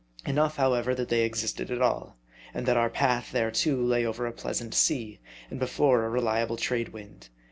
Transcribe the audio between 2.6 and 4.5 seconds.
that our path thereto lay over a